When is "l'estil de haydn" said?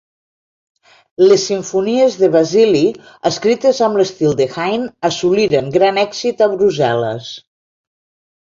4.01-4.89